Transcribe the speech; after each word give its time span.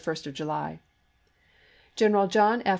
first 0.01 0.27
of 0.27 0.33
July. 0.33 0.79
General 1.95 2.27
John 2.27 2.61
F. 2.63 2.67